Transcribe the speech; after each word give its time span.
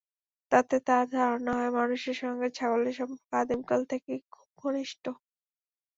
তাতে 0.51 0.75
তাঁর 0.87 1.05
ধারণা 1.13 1.51
হয়, 1.57 1.71
মানুষের 1.79 2.15
সঙ্গে 2.21 2.47
ছাগলের 2.57 2.95
সম্পর্ক 2.99 3.29
আদিমকাল 3.41 3.81
থেকেই 3.91 4.19
খুব 4.33 4.47
ঘনিষ্ঠ। 4.61 5.03